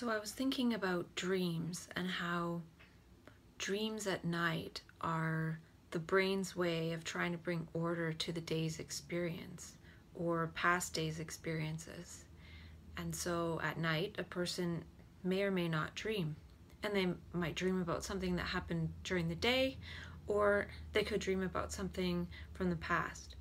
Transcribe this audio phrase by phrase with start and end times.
[0.00, 2.62] So I was thinking about dreams and how
[3.58, 5.60] dreams at night are
[5.90, 9.74] the brain's way of trying to bring order to the day's experience
[10.14, 12.24] or past days' experiences.
[12.96, 14.84] And so at night, a person
[15.22, 16.34] may or may not dream.
[16.82, 17.08] And they
[17.38, 19.76] might dream about something that happened during the day,
[20.26, 23.36] or they could dream about something from the past.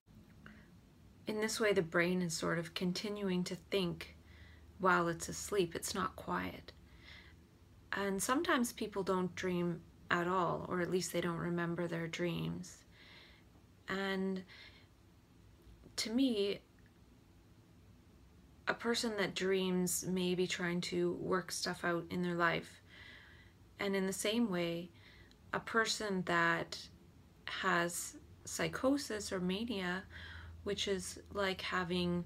[1.26, 4.18] In this way, the brain is sort of continuing to think
[4.80, 5.76] while it's asleep.
[5.76, 6.72] It's not quiet.
[7.94, 12.78] And sometimes people don't dream at all, or at least they don't remember their dreams.
[13.88, 14.44] And
[15.98, 16.60] to me,
[18.68, 22.82] a person that dreams may be trying to work stuff out in their life.
[23.80, 24.90] And in the same way,
[25.54, 26.78] a person that
[27.46, 30.04] has psychosis or mania,
[30.64, 32.26] which is like having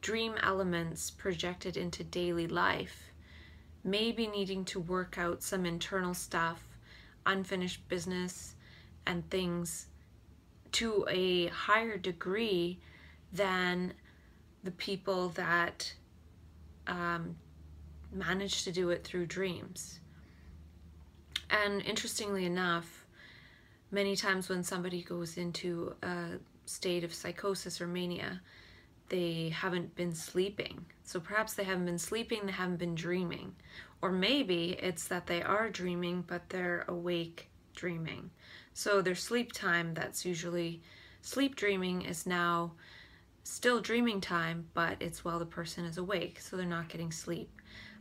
[0.00, 3.10] dream elements projected into daily life,
[3.84, 6.62] maybe needing to work out some internal stuff,
[7.26, 8.54] unfinished business,
[9.06, 9.86] and things
[10.72, 12.78] to a higher degree
[13.32, 13.94] than
[14.64, 15.92] the people that
[16.86, 17.36] um,
[18.12, 20.00] manage to do it through dreams.
[21.50, 23.06] And interestingly enough,
[23.90, 26.32] many times when somebody goes into a
[26.66, 28.40] state of psychosis or mania,
[29.08, 30.84] they haven't been sleeping.
[31.04, 33.54] So perhaps they haven't been sleeping, they haven't been dreaming.
[34.02, 38.30] Or maybe it's that they are dreaming, but they're awake dreaming.
[38.74, 40.82] So their sleep time, that's usually
[41.22, 42.72] sleep dreaming, is now
[43.42, 47.50] still dreaming time, but it's while the person is awake, so they're not getting sleep.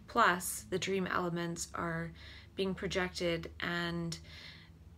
[0.08, 2.12] Plus, the dream elements are
[2.56, 4.18] being projected and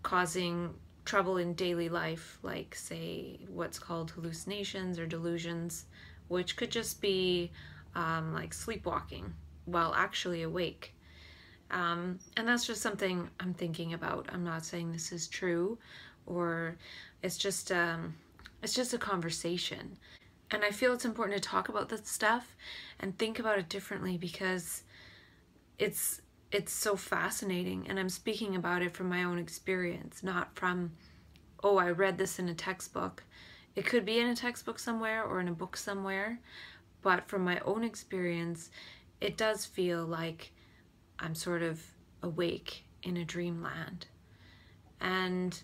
[0.01, 0.73] causing
[1.05, 5.85] trouble in daily life, like, say, what's called hallucinations or delusions,
[6.29, 7.51] which could just be
[7.95, 9.33] um, like sleepwalking
[9.65, 10.95] while actually awake.
[11.71, 14.27] Um, and that's just something I'm thinking about.
[14.31, 15.77] I'm not saying this is true,
[16.25, 16.77] or
[17.21, 18.15] it's just um,
[18.63, 19.97] it's just a conversation.
[20.51, 22.55] And I feel it's important to talk about this stuff
[22.99, 24.83] and think about it differently because
[25.77, 30.91] it's it's so fascinating and I'm speaking about it from my own experience, not from
[31.61, 33.23] oh, I read this in a textbook.
[33.79, 36.41] It could be in a textbook somewhere or in a book somewhere,
[37.01, 38.71] but from my own experience,
[39.21, 40.51] it does feel like
[41.17, 41.81] I'm sort of
[42.21, 44.07] awake in a dreamland.
[44.99, 45.57] And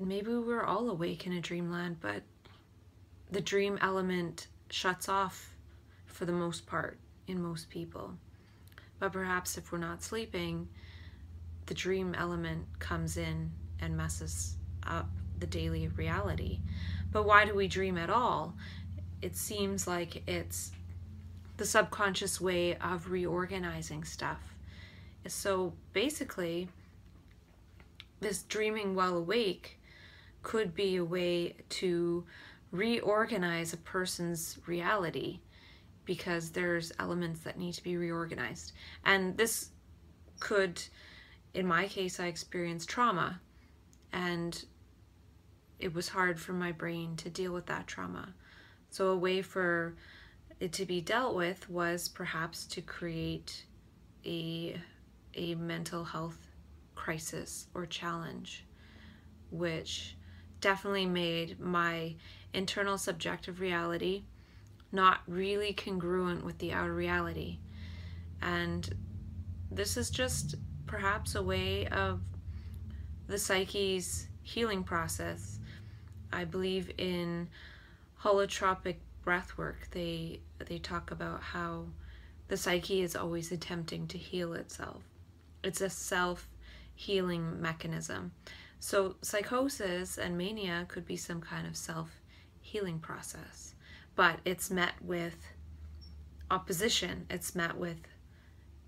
[0.00, 2.22] maybe we're all awake in a dreamland, but
[3.30, 5.54] the dream element shuts off
[6.06, 8.14] for the most part in most people.
[8.98, 10.68] But perhaps if we're not sleeping,
[11.66, 15.10] the dream element comes in and messes up
[15.40, 16.60] the daily reality.
[17.10, 18.54] But why do we dream at all?
[19.22, 20.72] It seems like it's
[21.56, 24.40] the subconscious way of reorganizing stuff.
[25.26, 26.68] So basically,
[28.20, 29.80] this dreaming while awake
[30.42, 32.24] could be a way to
[32.70, 35.40] reorganize a person's reality
[36.04, 38.72] because there's elements that need to be reorganized.
[39.04, 39.70] And this
[40.40, 40.82] could,
[41.54, 43.40] in my case, I experienced trauma
[44.12, 44.64] and
[45.78, 48.34] it was hard for my brain to deal with that trauma.
[48.90, 49.94] So, a way for
[50.60, 53.64] it to be dealt with was perhaps to create
[54.24, 54.80] a,
[55.34, 56.48] a mental health
[56.94, 58.64] crisis or challenge,
[59.50, 60.16] which
[60.60, 62.14] definitely made my
[62.52, 64.24] internal subjective reality
[64.90, 67.58] not really congruent with the outer reality.
[68.40, 68.88] And
[69.70, 70.54] this is just
[70.86, 72.20] perhaps a way of
[73.26, 75.57] the psyche's healing process.
[76.32, 77.48] I believe in
[78.22, 79.88] holotropic breath work.
[79.90, 81.86] They they talk about how
[82.48, 85.02] the psyche is always attempting to heal itself.
[85.62, 86.48] It's a self
[86.94, 88.32] healing mechanism.
[88.80, 92.20] So psychosis and mania could be some kind of self
[92.60, 93.74] healing process,
[94.14, 95.36] but it's met with
[96.50, 97.26] opposition.
[97.30, 97.98] It's met with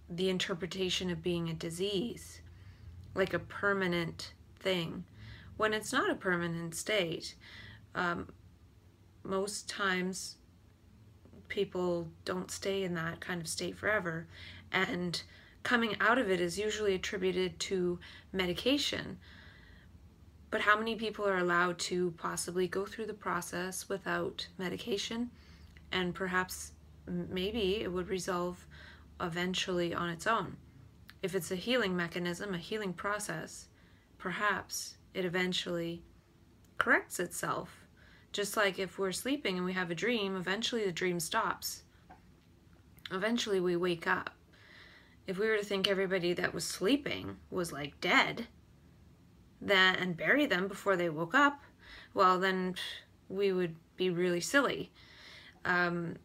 [0.09, 2.41] the interpretation of being a disease
[3.15, 5.05] like a permanent thing
[5.61, 7.35] when it's not a permanent state,
[7.95, 8.27] um,
[9.23, 10.37] most times
[11.49, 14.27] people don't stay in that kind of state forever.
[14.73, 15.23] And
[15.63, 17.99] coming out of it is usually attributed to
[18.33, 19.19] medication.
[20.51, 25.31] But how many people are allowed to possibly go through the process without medication?
[25.93, 26.73] And perhaps
[27.07, 28.67] maybe it would resolve
[29.21, 30.57] eventually on its own.
[31.23, 33.69] If it's a healing mechanism, a healing process,
[34.17, 36.03] perhaps it eventually
[36.79, 37.87] corrects itself.
[38.33, 41.83] Just like if we're sleeping and we have a dream, eventually the dream stops.
[43.11, 44.31] Eventually we wake up.
[45.27, 48.47] If we were to think everybody that was sleeping was like dead,
[49.61, 51.61] then and bury them before they woke up,
[52.15, 52.77] well then
[53.29, 54.91] we would be really silly.
[55.65, 56.17] Um,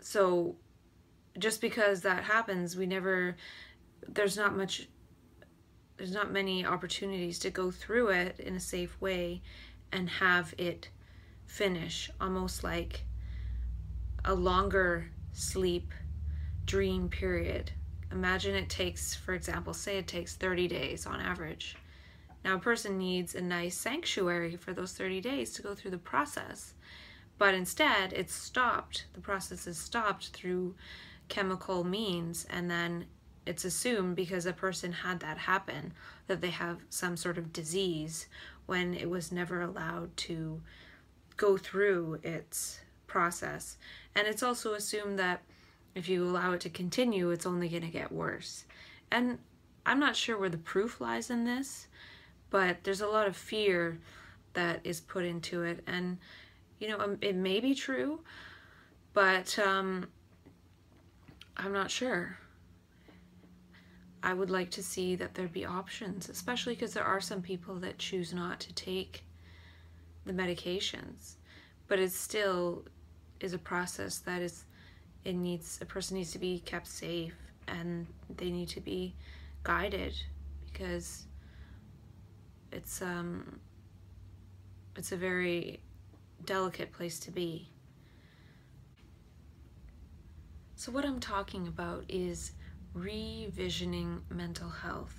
[0.00, 0.56] so
[1.38, 3.36] just because that happens, we never
[4.08, 4.88] there's not much
[5.96, 9.42] there's not many opportunities to go through it in a safe way
[9.92, 10.90] and have it
[11.46, 12.10] finish.
[12.20, 13.04] Almost like
[14.24, 15.92] a longer sleep
[16.64, 17.70] dream period.
[18.10, 21.76] Imagine it takes for example say it takes 30 days on average.
[22.44, 25.98] Now a person needs a nice sanctuary for those 30 days to go through the
[25.98, 26.74] process
[27.38, 29.06] but instead it's stopped.
[29.14, 30.74] The process is stopped through
[31.28, 33.06] chemical means and then
[33.46, 35.92] it's assumed because a person had that happen
[36.26, 38.26] that they have some sort of disease
[38.66, 40.60] when it was never allowed to
[41.36, 43.76] go through its process.
[44.14, 45.42] And it's also assumed that
[45.94, 48.64] if you allow it to continue, it's only going to get worse.
[49.10, 49.38] And
[49.86, 51.86] I'm not sure where the proof lies in this,
[52.50, 54.00] but there's a lot of fear
[54.54, 55.84] that is put into it.
[55.86, 56.18] And,
[56.80, 58.20] you know, um, it may be true,
[59.14, 60.08] but um,
[61.56, 62.38] I'm not sure.
[64.26, 67.76] I would like to see that there be options, especially because there are some people
[67.76, 69.22] that choose not to take
[70.24, 71.36] the medications.
[71.86, 72.82] But it still
[73.38, 74.64] is a process that is,
[75.24, 77.36] it needs, a person needs to be kept safe
[77.68, 78.04] and
[78.36, 79.14] they need to be
[79.62, 80.20] guided
[80.64, 81.26] because
[82.72, 83.60] it's, um,
[84.96, 85.78] it's a very
[86.44, 87.68] delicate place to be.
[90.74, 92.50] So, what I'm talking about is
[92.96, 95.16] revisioning mental health.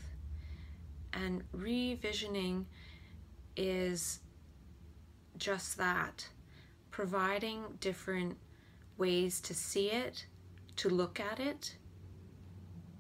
[1.13, 2.65] And revisioning
[3.55, 4.19] is
[5.37, 6.27] just that
[6.91, 8.37] providing different
[8.97, 10.25] ways to see it,
[10.77, 11.75] to look at it,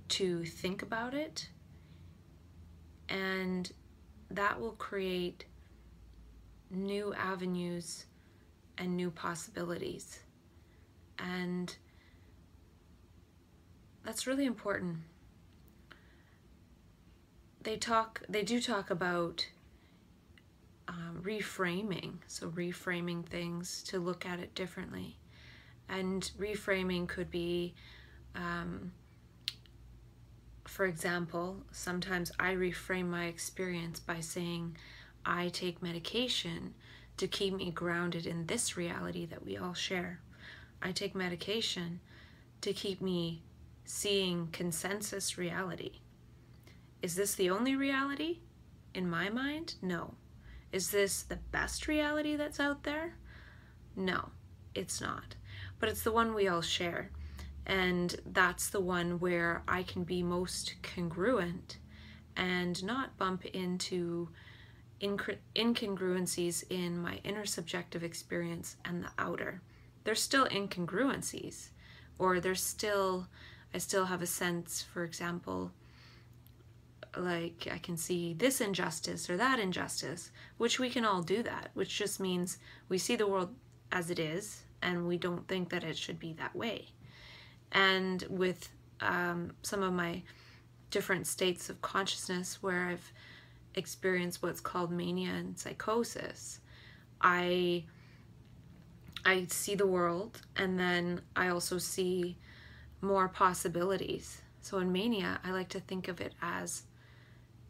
[0.09, 1.49] to think about it,
[3.09, 3.71] and
[4.29, 5.45] that will create
[6.69, 8.05] new avenues
[8.77, 10.19] and new possibilities.
[11.17, 11.75] And
[14.07, 14.99] that's really important.
[17.63, 19.45] They talk, they do talk about
[20.87, 25.17] um, reframing, so reframing things to look at it differently.
[25.89, 27.73] And reframing could be,
[28.33, 28.93] um,
[30.63, 34.77] for example, sometimes I reframe my experience by saying,
[35.25, 36.75] I take medication
[37.17, 40.21] to keep me grounded in this reality that we all share.
[40.81, 41.99] I take medication
[42.61, 43.41] to keep me
[43.87, 46.01] seeing consensus reality.
[47.01, 48.39] Is this the only reality?
[48.93, 50.13] In my mind, no.
[50.73, 53.15] Is this the best reality that's out there?
[53.95, 54.29] No,
[54.75, 55.35] it's not.
[55.79, 57.11] But it's the one we all share.
[57.65, 61.77] And that's the one where I can be most congruent
[62.35, 64.29] and not bump into
[65.01, 69.61] incongruencies in my inner subjective experience and the outer.
[70.03, 71.69] There's still incongruencies,
[72.19, 73.27] or there's still
[73.77, 75.71] I still have a sense, for example,
[77.15, 81.69] like I can see this injustice or that injustice, which we can all do that,
[81.75, 82.57] which just means
[82.89, 83.53] we see the world
[83.91, 86.87] as it is and we don't think that it should be that way.
[87.71, 88.67] And with
[88.99, 90.23] um, some of my
[90.89, 93.11] different states of consciousness where I've
[93.75, 96.61] experienced what's called mania and psychosis,
[97.21, 97.83] I
[99.23, 102.39] I see the world and then I also see
[103.01, 104.41] more possibilities.
[104.61, 106.83] So in mania, I like to think of it as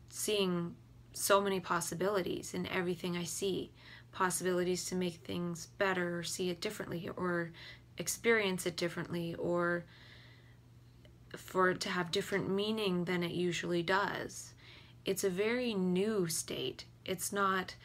[0.10, 0.76] seeing
[1.14, 3.72] so many possibilities in everything I see.
[4.12, 7.52] Possibilities to make things better, or see it differently, or
[7.98, 9.86] experience it differently, or
[11.36, 14.54] for it to have different meaning than it usually does.
[15.06, 16.86] It's a very new state.
[17.06, 17.76] It's not,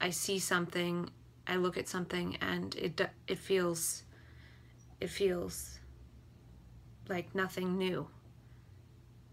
[0.00, 1.10] I see something,
[1.46, 4.02] I look at something, and it it feels,
[5.00, 5.77] it feels
[7.08, 8.08] like nothing new.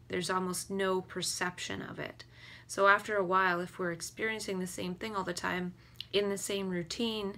[0.07, 2.23] There's almost no perception of it.
[2.67, 5.73] So after a while, if we're experiencing the same thing all the time
[6.13, 7.37] in the same routine,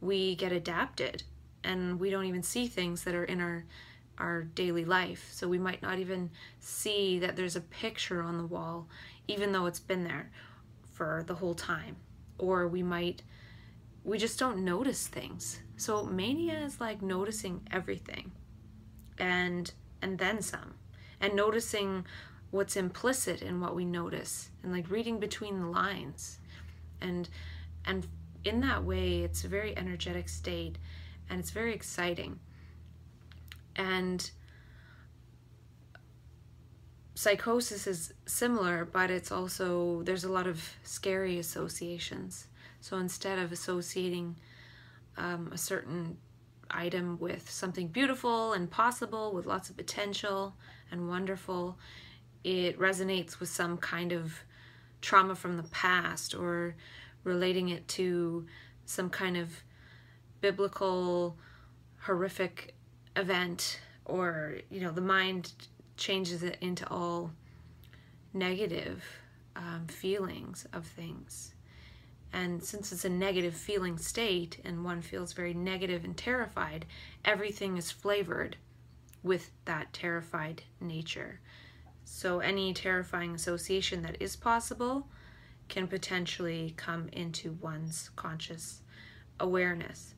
[0.00, 1.22] we get adapted
[1.64, 3.64] and we don't even see things that are in our
[4.18, 5.28] our daily life.
[5.32, 8.88] So we might not even see that there's a picture on the wall
[9.28, 10.30] even though it's been there
[10.92, 11.96] for the whole time.
[12.38, 13.22] Or we might
[14.04, 15.60] we just don't notice things.
[15.76, 18.32] So mania is like noticing everything
[19.18, 20.74] and and then some.
[21.20, 22.04] And noticing
[22.50, 26.38] what's implicit in what we notice and like reading between the lines.
[27.00, 27.28] And
[27.84, 28.06] and
[28.44, 30.78] in that way it's a very energetic state
[31.28, 32.38] and it's very exciting.
[33.74, 34.30] And
[37.14, 42.46] psychosis is similar but it's also there's a lot of scary associations.
[42.80, 44.36] So instead of associating
[45.16, 46.18] um, a certain
[46.70, 50.54] item with something beautiful and possible with lots of potential
[50.90, 51.78] and wonderful.
[52.44, 54.40] It resonates with some kind of
[55.00, 56.76] trauma from the past or
[57.24, 58.46] relating it to
[58.84, 59.50] some kind of
[60.40, 61.36] biblical
[61.98, 62.74] horrific
[63.16, 65.52] event or you know the mind
[65.96, 67.32] changes it into all
[68.32, 69.02] negative
[69.56, 71.55] um, feelings of things
[72.32, 76.84] and since it's a negative feeling state and one feels very negative and terrified
[77.24, 78.56] everything is flavored
[79.22, 81.40] with that terrified nature
[82.08, 85.08] so, any terrifying association that is possible
[85.68, 88.80] can potentially come into one's conscious
[89.40, 90.14] awareness.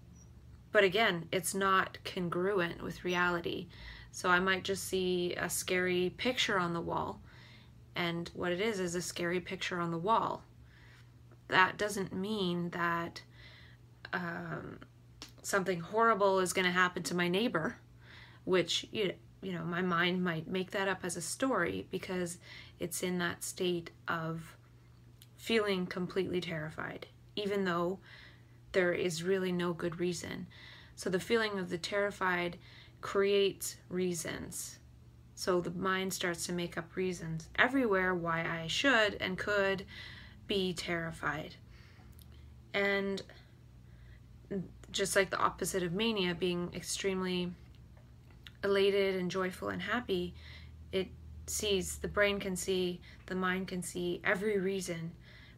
[0.71, 3.69] But again, it's not congruent with reality.
[4.12, 7.23] So, I might just see a scary picture on the wall,
[7.97, 10.45] and what it is is a scary picture on the wall.
[11.49, 13.23] That doesn't mean that
[14.12, 14.78] um,
[15.43, 17.76] something horrible is going to happen to my neighbor,
[18.45, 22.38] which you you know, my mind might make that up as a story because
[22.81, 24.57] it's in that state of
[25.37, 28.00] feeling completely terrified, even though
[28.73, 30.47] there is really no good reason.
[30.97, 32.59] So the feeling of the terrified
[33.00, 34.78] creates reasons.
[35.37, 39.85] So the mind starts to make up reasons everywhere why I should and could
[40.49, 41.55] be terrified.
[42.75, 43.23] And
[44.90, 47.52] just like the opposite of mania, being extremely
[48.64, 50.35] elated and joyful and happy,
[50.90, 51.09] it
[51.47, 55.12] sees, the brain can see, the mind can see every reason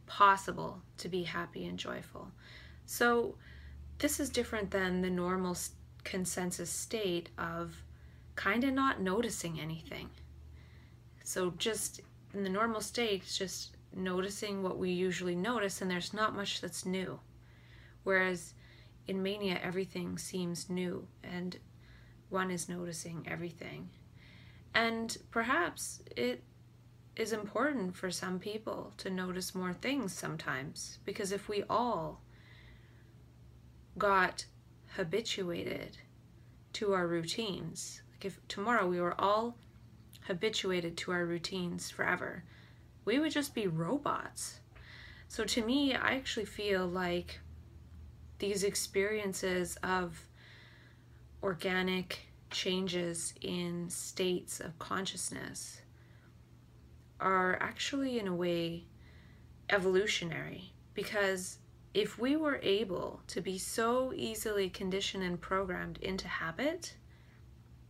[0.07, 2.31] possible to be happy and joyful.
[2.87, 3.37] So,
[3.99, 5.57] this is different than the normal
[6.05, 7.85] consensus state of
[8.35, 10.09] kind of not noticing anything.
[11.23, 12.01] So, just
[12.35, 16.87] in the normal state, just noticing what we usually notice, and there's not much that's
[16.87, 17.21] new.
[18.03, 18.55] Whereas
[19.07, 21.59] in mania, everything seems new and
[22.29, 23.91] one is noticing everything.
[24.75, 26.45] And perhaps it
[27.17, 32.23] is important for some people to notice more things sometimes because if we all
[33.99, 34.47] got
[34.97, 35.99] habituated
[36.75, 39.57] to our routines, like if tomorrow we were all
[40.23, 42.45] habituated to our routines forever,
[43.05, 44.61] we would just be robots.
[45.29, 47.41] So to me, I actually feel like
[48.39, 50.27] these experiences of
[51.43, 55.81] organic changes in states of consciousness
[57.21, 58.85] are actually, in a way,
[59.69, 61.59] evolutionary because
[61.95, 66.95] if we were able to be so easily conditioned and programmed into habit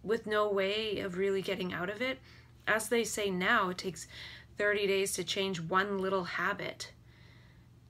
[0.03, 2.19] with no way of really getting out of it,
[2.67, 4.07] as they say now, it takes
[4.61, 6.93] 30 days to change one little habit.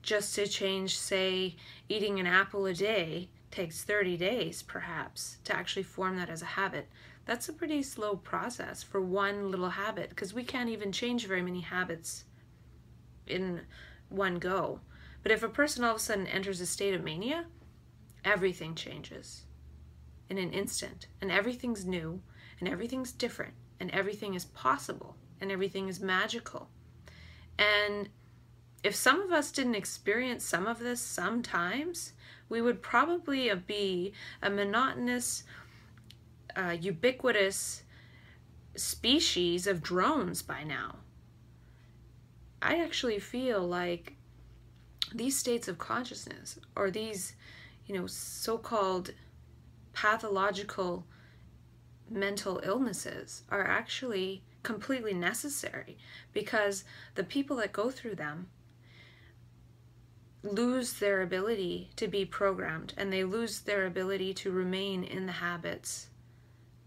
[0.01, 1.57] Just to change, say,
[1.89, 6.55] eating an apple a day takes 30 days perhaps to actually form that as a
[6.55, 6.87] habit.
[7.25, 11.41] That's a pretty slow process for one little habit because we can't even change very
[11.41, 12.23] many habits
[13.27, 13.63] in
[14.07, 14.79] one go.
[15.23, 17.47] But if a person all of a sudden enters a state of mania,
[18.23, 19.43] everything changes
[20.29, 22.21] in an instant, and everything's new,
[22.61, 26.69] and everything's different, and everything is possible, and everything is magical.
[27.57, 28.09] And
[28.83, 32.13] if some of us didn't experience some of this sometimes,
[32.47, 35.43] we would probably be a monotonous,
[36.55, 37.83] uh, ubiquitous
[38.75, 40.97] species of drones by now.
[42.61, 44.13] I actually feel like
[45.13, 47.35] these states of consciousness or these,
[47.85, 49.13] you know, so called
[49.93, 51.05] pathological
[52.09, 55.97] mental illnesses are actually completely necessary
[56.33, 56.83] because
[57.15, 58.47] the people that go through them
[60.43, 65.33] lose their ability to be programmed and they lose their ability to remain in the
[65.33, 66.07] habits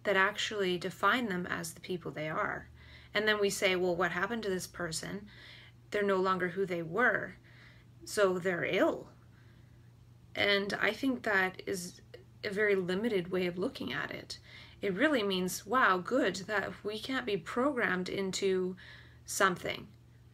[0.03, 2.69] that actually define them as the people they are.
[3.15, 5.29] And then we say, well, what happened to this person?
[5.95, 7.37] they're no longer who they were.
[8.05, 9.07] So they're ill.
[10.35, 12.01] And I think that is
[12.43, 14.41] a very limited way of looking at it.
[14.83, 18.77] It really means, wow, good, that we can't be programmed into
[19.25, 19.87] something.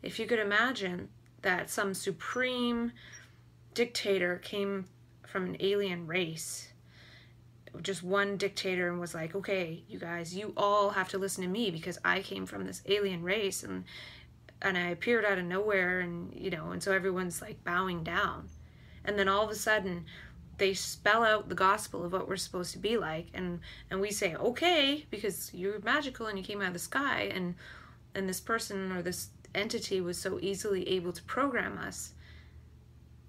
[0.03, 1.09] If you could imagine
[1.43, 2.93] that some supreme
[3.75, 4.87] dictator came
[5.27, 6.71] from an alien race
[7.83, 11.51] just one dictator and was like, okay, you guys, you all have to listen to
[11.51, 13.85] me because I came from this alien race and
[14.63, 18.49] and I appeared out of nowhere and you know, and so everyone's like bowing down.
[19.05, 20.05] And then all of a sudden
[20.61, 24.11] they spell out the gospel of what we're supposed to be like and and we
[24.13, 27.55] say, "Okay, because you're magical and you came out of the sky." And
[28.15, 32.13] and this person or this entity was so easily able to program us.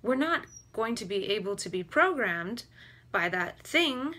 [0.03, 2.65] We're not going to be able to be programmed
[3.11, 4.15] by that thing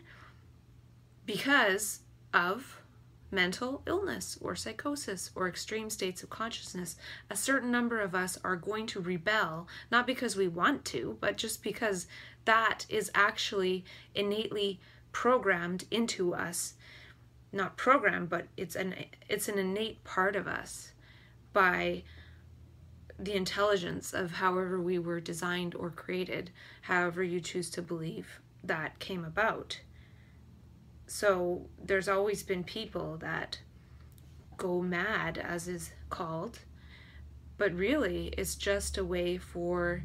[1.27, 2.01] because
[2.33, 2.82] of
[3.33, 6.97] mental illness or psychosis or extreme states of consciousness.
[7.31, 11.37] A certain number of us are going to rebel, not because we want to, but
[11.37, 12.07] just because
[12.45, 13.85] that is actually
[14.15, 14.79] innately
[15.13, 16.75] programmed into us.
[17.53, 18.95] Not programmed, but it's an
[19.29, 20.93] it's an innate part of us
[21.53, 22.03] by
[23.19, 26.51] the intelligence of however we were designed or created,
[26.83, 29.81] however you choose to believe that came about.
[31.13, 33.59] So there's always been people that
[34.57, 36.61] go mad, as is called,
[37.59, 40.05] but really it's just a way for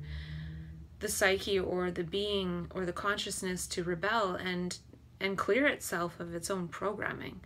[0.99, 4.79] the psyche or the being or the consciousness to rebel and
[5.21, 7.39] and clear itself of its own programming.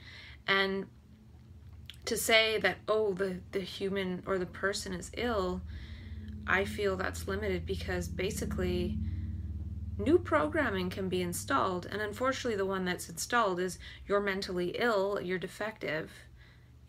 [0.48, 0.88] And
[2.06, 5.62] to say that oh the the human or the person is ill
[6.48, 8.98] i feel that's limited because basically
[10.04, 15.20] new programming can be installed and unfortunately the one that's installed is you're mentally ill
[15.22, 16.12] you're defective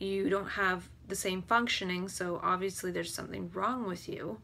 [0.03, 4.39] you don't have the same functioning so obviously there's something wrong with you.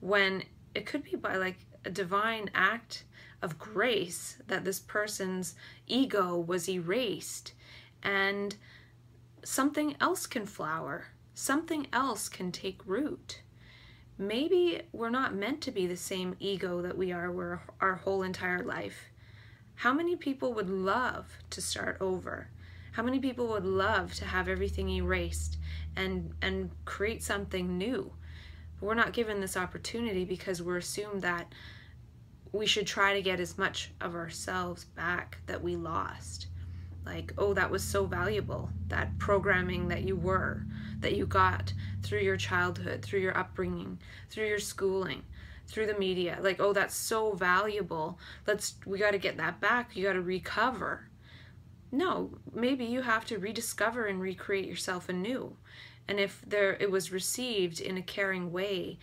[0.00, 3.04] When it could be by like a divine act
[3.42, 5.54] of grace that this person's
[5.86, 7.52] ego was erased
[8.02, 8.56] and
[9.42, 13.42] something else can flower something else can take root
[14.18, 18.62] maybe we're not meant to be the same ego that we are our whole entire
[18.62, 19.10] life.
[19.76, 22.48] How many people would love to start over?
[22.92, 25.58] How many people would love to have everything erased
[25.96, 28.12] and and create something new?
[28.80, 31.52] But we're not given this opportunity because we're assumed that
[32.52, 36.46] we should try to get as much of ourselves back that we lost.
[37.04, 40.64] Like, oh, that was so valuable, that programming that you were
[41.06, 43.96] that you got through your childhood, through your upbringing,
[44.28, 45.22] through your schooling,
[45.68, 46.36] through the media.
[46.40, 48.18] Like, oh, that's so valuable.
[48.44, 49.94] Let's we got to get that back.
[49.94, 51.08] You got to recover.
[51.92, 55.56] No, maybe you have to rediscover and recreate yourself anew.
[56.08, 58.98] And if there it was received in a caring way,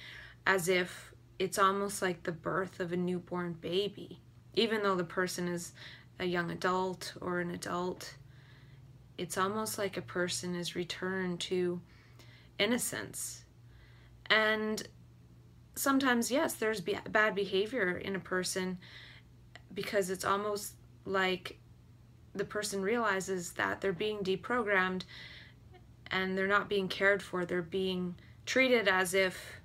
[0.45, 4.19] as if it's almost like the birth of a newborn baby,
[4.55, 5.71] even though the person is
[6.19, 8.15] a young adult or an adult,
[9.17, 11.79] it's almost like a person is returned to
[12.59, 13.43] innocence.
[14.27, 14.87] And
[15.75, 18.77] sometimes, yes, there's bad behavior in a person
[19.73, 20.73] because it's almost
[21.05, 21.57] like
[22.35, 25.03] the person realizes that they're being deprogrammed
[26.07, 27.45] and they're not being cared for.
[27.45, 29.61] They're being treated as if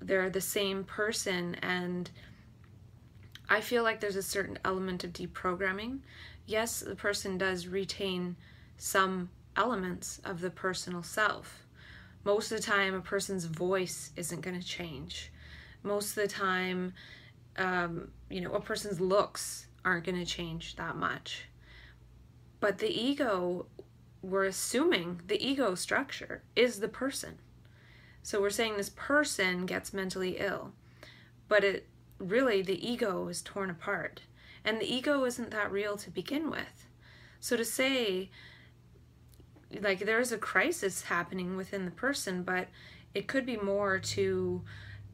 [0.00, 1.54] they're the same person.
[1.56, 2.10] And
[3.48, 6.00] I feel like there's a certain element of deprogramming
[6.46, 8.36] yes, the person does retain
[8.76, 11.66] some elements of the personal self.
[12.24, 15.30] Most of the time, a person's voice isn't going to change.
[15.82, 16.94] Most of the time,
[17.56, 21.44] um, you know, a person's looks aren't going to change that much.
[22.60, 23.66] But the ego,
[24.22, 27.38] we're assuming the ego structure is the person.
[28.22, 30.72] So we're saying this person gets mentally ill,
[31.46, 31.86] but it
[32.18, 34.22] really the ego is torn apart
[34.64, 36.86] and the ego isn't that real to begin with.
[37.38, 38.30] So to say,
[39.80, 42.68] like, there's a crisis happening within the person, but
[43.14, 44.62] it could be more to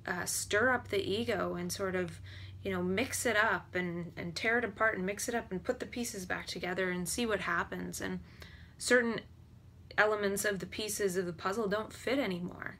[0.06, 2.20] uh, stir up the ego and sort of,
[2.62, 5.62] you know, mix it up and, and tear it apart and mix it up and
[5.62, 8.00] put the pieces back together and see what happens.
[8.00, 8.20] And
[8.78, 9.20] certain
[9.98, 12.78] elements of the pieces of the puzzle don't fit anymore.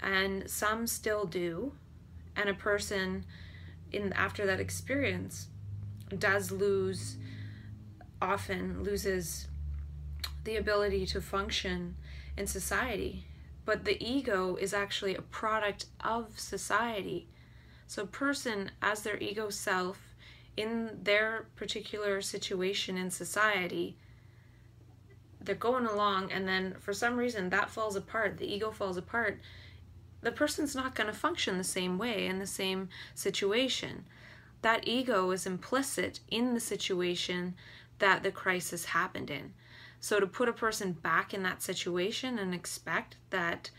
[0.00, 1.74] And some still do.
[2.34, 3.24] And a person
[3.92, 5.48] in after that experience
[6.16, 7.16] does lose,
[8.20, 9.48] often loses
[10.44, 11.96] the ability to function
[12.36, 13.26] in society.
[13.64, 17.28] But the ego is actually a product of society.
[17.86, 20.14] So, person as their ego self
[20.56, 23.96] in their particular situation in society,
[25.44, 29.40] they're going along and then for some reason that falls apart the ego falls apart
[30.22, 34.04] the person's not going to function the same way in the same situation
[34.62, 37.54] that ego is implicit in the situation
[37.98, 39.52] that the crisis happened in
[40.02, 43.70] so to put a person back in that situation and expect that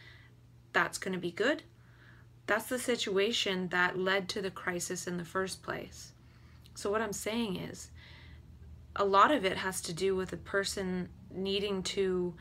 [0.72, 1.62] that's going to be good
[2.46, 6.12] that's the situation that led to the crisis in the first place.
[6.76, 7.90] So what i'm saying is
[8.96, 12.36] a lot of it has to do with a person needing to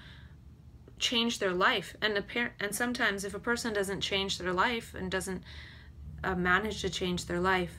[0.99, 1.97] change their life.
[2.03, 5.43] And apparent and sometimes if a person doesn't change their life and doesn't
[6.25, 7.77] uh, manage to change their life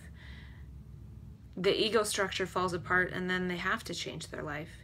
[1.55, 4.82] the ego structure falls apart and then they have to change their life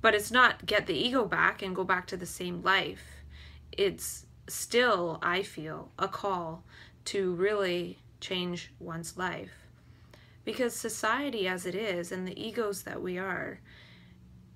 [0.00, 3.24] but it's not get the ego back and go back to the same life.
[3.72, 6.64] It's still i feel a call
[7.04, 9.52] to really change one's life.
[10.44, 13.60] Because society as it is and the egos that we are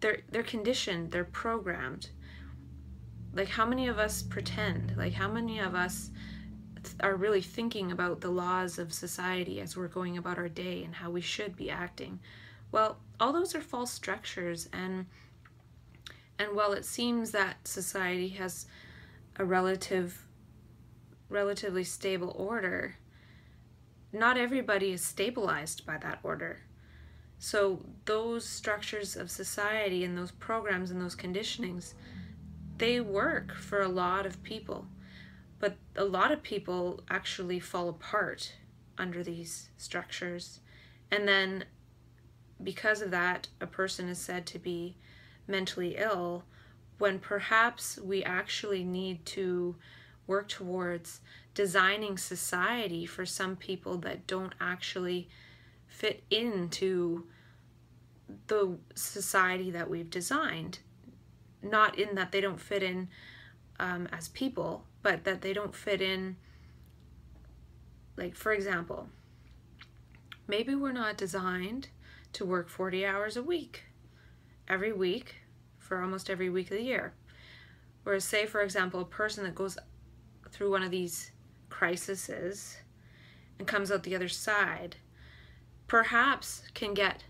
[0.00, 2.10] they're they're conditioned they're programmed.
[3.34, 4.94] Like how many of us pretend?
[4.96, 6.10] Like how many of us
[7.00, 10.94] are really thinking about the laws of society as we're going about our day and
[10.94, 12.18] how we should be acting?
[12.70, 15.06] Well all those are false structures and
[16.42, 18.66] and while it seems that society has
[19.36, 20.26] a relative
[21.28, 22.96] relatively stable order
[24.12, 26.60] not everybody is stabilized by that order.
[27.38, 31.94] So those structures of society and those programs and those conditionings,
[32.76, 34.86] they work for a lot of people.
[35.58, 38.54] But a lot of people actually fall apart
[38.98, 40.60] under these structures.
[41.10, 41.64] And then
[42.62, 44.96] because of that, a person is said to be
[45.52, 46.42] mentally ill
[46.98, 49.76] when perhaps we actually need to
[50.26, 51.20] work towards
[51.54, 55.28] designing society for some people that don't actually
[55.86, 57.26] fit into
[58.46, 60.78] the society that we've designed.
[61.62, 63.08] Not in that they don't fit in
[63.78, 66.36] um, as people, but that they don't fit in,
[68.16, 69.08] like, for example,
[70.46, 71.88] maybe we're not designed
[72.32, 73.84] to work 40 hours a week
[74.68, 75.41] every week
[75.92, 77.12] for almost every week of the year.
[78.02, 79.76] Whereas, say, for example, a person that goes
[80.50, 81.32] through one of these
[81.68, 82.78] crises
[83.58, 84.96] and comes out the other side,
[85.88, 87.24] perhaps can get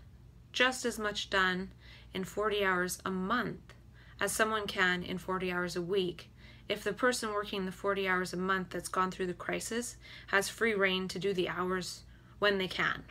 [0.53, 1.71] just as much done
[2.13, 3.73] in 40 hours a month
[4.21, 6.29] as someone can in 40 hours a week
[6.69, 9.97] if the person working the 40 hours a month that's gone through the crisis
[10.27, 12.03] has free reign to do the hours
[12.39, 13.03] when they can.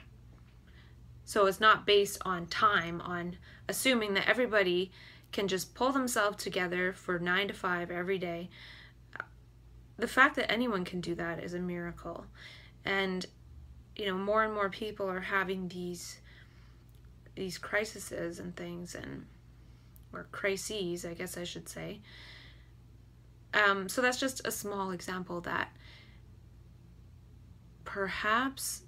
[1.26, 3.36] So it's not based on time, on
[3.68, 4.90] assuming that everybody
[5.32, 8.48] can just pull themselves together for nine to five every day
[10.02, 12.26] the fact that anyone can do that is a miracle.
[12.84, 13.24] And
[13.94, 16.18] you know, more and more people are having these
[17.34, 19.26] these crises and things and
[20.12, 22.00] or crises, I guess I should say.
[23.54, 25.70] Um, so that's just a small example that
[27.84, 28.82] perhaps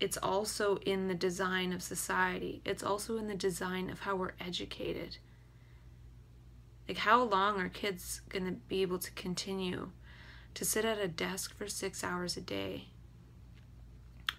[0.00, 2.62] it's also in the design of society.
[2.64, 5.18] It's also in the design of how we're educated.
[6.86, 9.90] Like, how long are kids going to be able to continue
[10.54, 12.86] to sit at a desk for six hours a day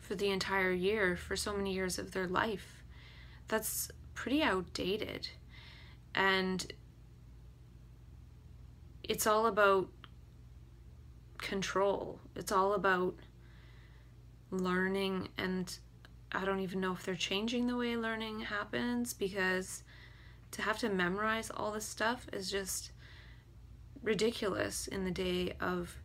[0.01, 2.83] for the entire year, for so many years of their life?
[3.49, 5.29] That's pretty outdated.
[6.15, 6.71] And
[9.03, 9.89] it's all about
[11.37, 13.15] control, it's all about
[14.51, 15.77] learning and
[16.31, 19.83] I don't even know if they're changing the way learning happens because
[20.51, 22.91] to have to memorize all this stuff is just
[24.01, 25.95] ridiculous in the day of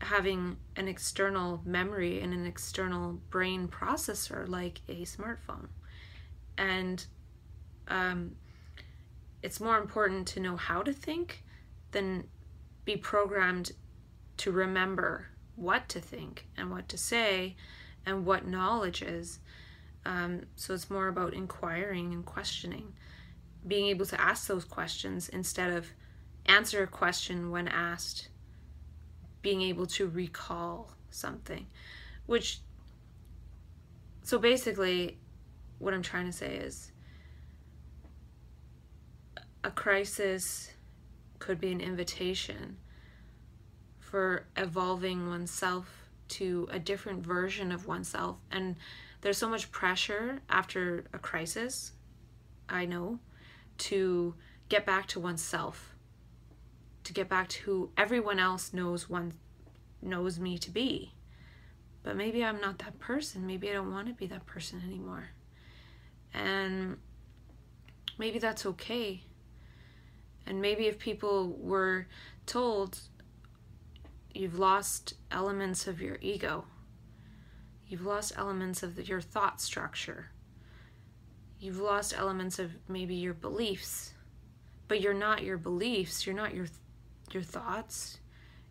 [0.00, 5.68] having an external memory and an external brain processor like a smartphone.
[6.58, 7.04] And
[7.88, 8.36] um,
[9.42, 11.44] it's more important to know how to think
[11.92, 12.24] than
[12.84, 13.72] be programmed
[14.38, 17.56] to remember what to think and what to say
[18.04, 19.40] and what knowledge is.
[20.04, 22.92] Um, so it's more about inquiring and questioning
[23.66, 25.88] being able to ask those questions instead of
[26.46, 28.28] answer a question when asked,
[29.42, 31.66] being able to recall something,
[32.26, 32.60] which,
[34.22, 35.18] so basically,
[35.78, 36.92] what I'm trying to say is
[39.64, 40.70] a crisis
[41.38, 42.76] could be an invitation
[44.10, 48.36] for evolving oneself to a different version of oneself.
[48.52, 48.76] And
[49.20, 51.92] there's so much pressure after a crisis,
[52.68, 53.18] I know,
[53.78, 54.34] to
[54.68, 55.94] get back to oneself,
[57.02, 59.32] to get back to who everyone else knows one
[60.00, 61.12] knows me to be.
[62.04, 63.44] But maybe I'm not that person.
[63.44, 65.30] Maybe I don't want to be that person anymore.
[66.32, 66.98] And
[68.18, 69.24] maybe that's okay.
[70.46, 72.06] And maybe if people were
[72.46, 73.00] told
[74.36, 76.64] you've lost elements of your ego,
[77.86, 80.30] you've lost elements of the, your thought structure,
[81.58, 84.14] you've lost elements of maybe your beliefs,
[84.88, 86.66] but you're not your beliefs, you're not your
[87.32, 88.18] your thoughts,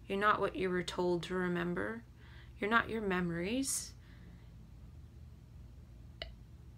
[0.08, 2.04] you're not what you were told to remember,
[2.60, 3.92] you're not your memories.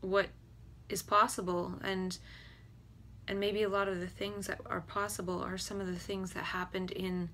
[0.02, 0.28] What
[0.90, 2.18] is possible and
[3.28, 6.32] and maybe a lot of the things that are possible are some of the things
[6.32, 7.30] that happened in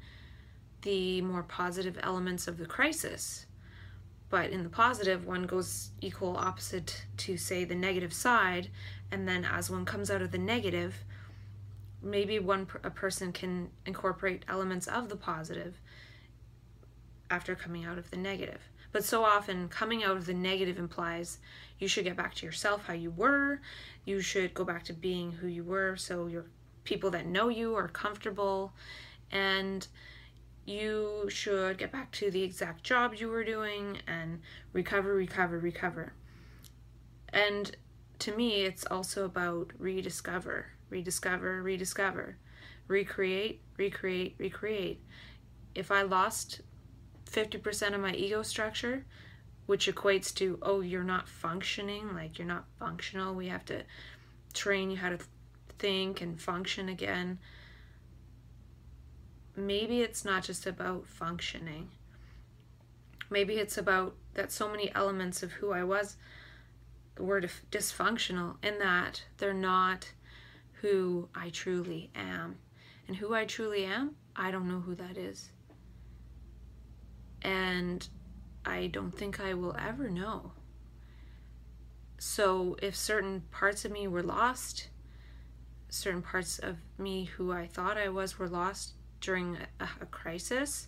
[0.83, 3.45] the more positive elements of the crisis.
[4.29, 8.69] But in the positive, one goes equal opposite to, say, the negative side,
[9.11, 11.03] and then as one comes out of the negative,
[12.01, 15.75] maybe one a person can incorporate elements of the positive
[17.29, 18.61] after coming out of the negative.
[18.91, 21.39] But so often, coming out of the negative implies
[21.79, 23.59] you should get back to yourself how you were.
[24.05, 26.45] You should go back to being who you were so your
[26.83, 28.73] people that know you are comfortable.
[29.31, 29.87] And
[30.65, 36.13] you should get back to the exact job you were doing and recover, recover, recover.
[37.29, 37.75] And
[38.19, 42.37] to me, it's also about rediscover, rediscover, rediscover,
[42.87, 45.01] recreate, recreate, recreate.
[45.75, 46.61] If I lost
[47.29, 49.05] 50% of my ego structure,
[49.65, 53.33] which equates to, oh, you're not functioning, like you're not functional.
[53.33, 53.83] We have to
[54.53, 55.19] train you how to
[55.79, 57.39] think and function again.
[59.55, 61.89] Maybe it's not just about functioning.
[63.29, 66.17] Maybe it's about that so many elements of who I was
[67.17, 70.11] were dysfunctional in that they're not
[70.81, 72.57] who I truly am.
[73.07, 75.49] And who I truly am, I don't know who that is
[77.43, 78.07] and
[78.65, 80.53] I don't think I will ever know.
[82.17, 84.87] So, if certain parts of me were lost,
[85.89, 90.87] certain parts of me who I thought I was were lost during a, a crisis,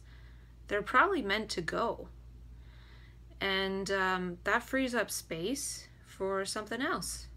[0.68, 2.10] they're probably meant to go.
[3.42, 7.28] And um, that frees up space for something else.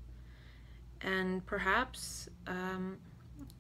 [1.01, 2.99] And perhaps, um,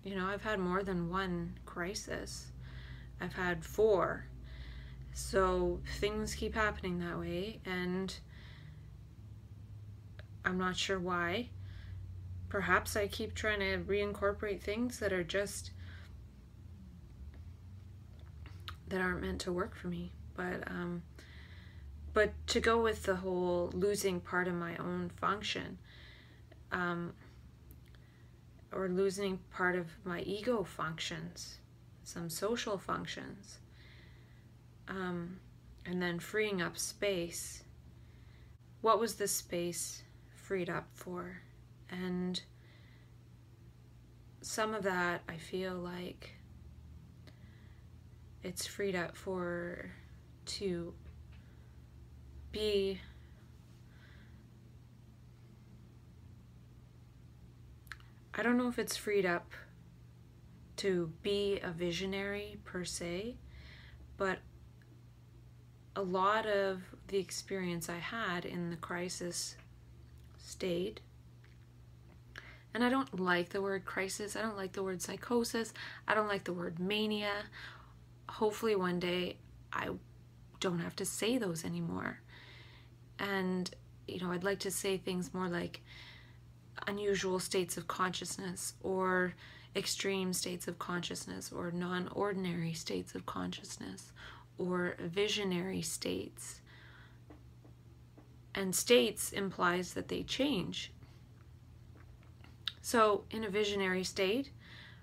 [0.04, 2.52] you know, I've had more than one crisis,
[3.20, 4.26] I've had four
[5.18, 8.16] so things keep happening that way, and
[10.44, 11.48] I'm not sure why.
[12.48, 15.72] Perhaps I keep trying to reincorporate things that are just
[18.88, 20.12] that aren't meant to work for me.
[20.36, 21.02] But um,
[22.14, 25.78] but to go with the whole losing part of my own function,
[26.72, 27.12] um,
[28.72, 31.58] or losing part of my ego functions,
[32.04, 33.58] some social functions
[34.88, 35.38] um,
[35.86, 37.62] and then freeing up space.
[38.80, 41.42] What was the space freed up for?
[41.90, 42.40] And
[44.40, 46.34] some of that I feel like
[48.42, 49.90] it's freed up for
[50.46, 50.94] to
[52.52, 53.00] be
[58.38, 59.50] I don't know if it's freed up
[60.76, 63.34] to be a visionary per se,
[64.16, 64.38] but
[65.96, 69.56] a lot of the experience I had in the crisis
[70.38, 71.00] state,
[72.72, 75.74] and I don't like the word crisis, I don't like the word psychosis,
[76.06, 77.32] I don't like the word mania.
[78.28, 79.36] Hopefully, one day
[79.72, 79.88] I
[80.60, 82.20] don't have to say those anymore.
[83.18, 83.70] And,
[84.06, 85.82] you know, I'd like to say things more like
[86.86, 89.34] unusual states of consciousness or
[89.74, 94.12] extreme states of consciousness or non ordinary states of consciousness
[94.56, 96.60] or visionary states.
[98.54, 100.92] And states implies that they change.
[102.80, 104.50] So, in a visionary state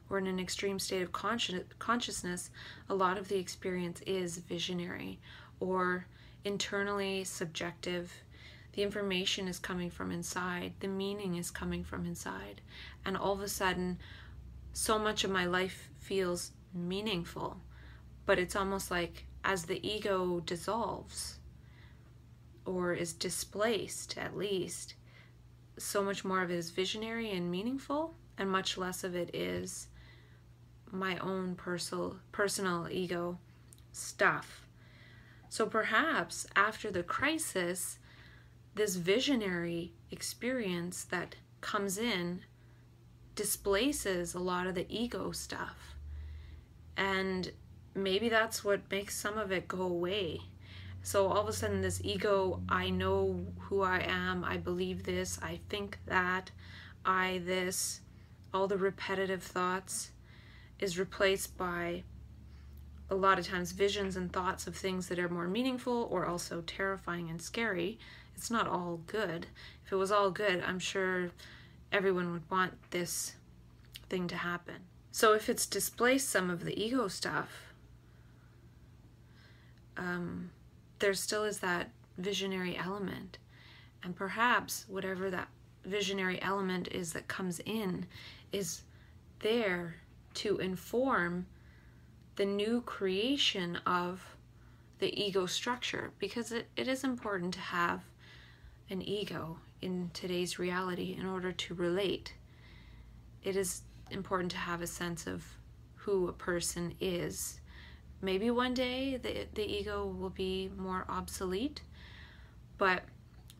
[0.09, 2.49] or in an extreme state of consciousness,
[2.89, 5.19] a lot of the experience is visionary
[5.59, 6.05] or
[6.43, 8.11] internally subjective.
[8.73, 12.61] The information is coming from inside, the meaning is coming from inside.
[13.05, 13.99] And all of a sudden,
[14.73, 17.61] so much of my life feels meaningful,
[18.25, 21.39] but it's almost like as the ego dissolves
[22.65, 24.95] or is displaced at least,
[25.77, 29.87] so much more of it is visionary and meaningful, and much less of it is
[30.99, 33.37] my own personal personal ego
[33.91, 34.67] stuff.
[35.49, 37.97] So perhaps after the crisis,
[38.75, 42.41] this visionary experience that comes in
[43.35, 45.95] displaces a lot of the ego stuff.
[46.97, 47.51] And
[47.93, 50.41] maybe that's what makes some of it go away.
[51.03, 55.37] So all of a sudden, this ego, I know who I am, I believe this,
[55.41, 56.49] I think that,
[57.05, 58.01] I this,
[58.53, 60.11] all the repetitive thoughts
[60.79, 62.03] is replaced by
[63.09, 66.61] a lot of times visions and thoughts of things that are more meaningful or also
[66.61, 67.99] terrifying and scary.
[68.35, 69.47] It's not all good.
[69.85, 71.31] If it was all good, I'm sure
[71.91, 73.35] everyone would want this
[74.09, 74.75] thing to happen.
[75.11, 77.73] So if it's displaced some of the ego stuff,
[79.97, 80.51] um,
[80.99, 83.37] there still is that visionary element.
[84.03, 85.47] And perhaps whatever that
[85.85, 88.07] visionary element is that comes in
[88.51, 88.81] is
[89.39, 89.95] there
[90.35, 91.47] to inform
[92.35, 94.21] the new creation of
[94.99, 98.01] the ego structure because it, it is important to have
[98.89, 102.33] an ego in today's reality in order to relate.
[103.43, 105.43] It is important to have a sense of
[105.95, 107.59] who a person is.
[108.21, 111.81] Maybe one day the, the ego will be more obsolete,
[112.77, 113.03] but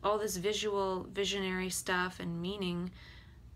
[0.02, 2.90] all this visual, visionary stuff and meaning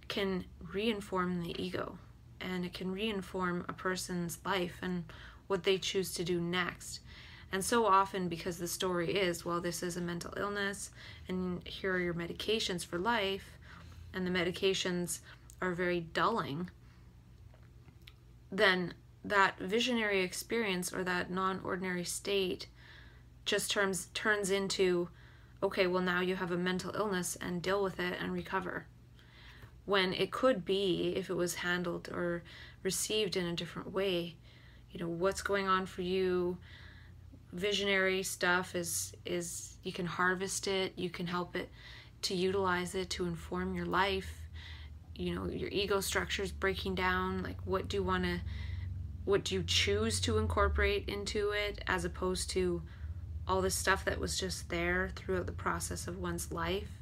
[0.09, 1.97] can reinform the ego
[2.41, 5.05] and it can reinform a person's life and
[5.47, 7.01] what they choose to do next.
[7.53, 10.91] And so often, because the story is, well, this is a mental illness,
[11.27, 13.59] and here are your medications for life,
[14.15, 15.19] and the medications
[15.61, 16.71] are very dulling,
[18.53, 22.67] then that visionary experience or that non ordinary state
[23.45, 25.09] just turns turns into
[25.63, 28.87] okay well now you have a mental illness and deal with it and recover
[29.91, 32.45] when it could be if it was handled or
[32.85, 34.37] received in a different way.
[34.93, 36.59] You know what's going on for you?
[37.53, 41.69] Visionary stuff is is you can harvest it you can help it
[42.23, 44.31] to utilize it to inform your life.
[45.17, 48.41] You know your ego structure is breaking down like what do you want to
[49.25, 52.81] what do you choose to incorporate into it as opposed to
[53.49, 56.93] all the stuff that was just there throughout the process of one's life